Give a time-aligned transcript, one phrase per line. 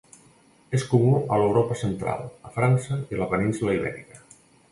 [0.77, 4.25] És comú a l'Europa central, a França i a la península Ibèrica.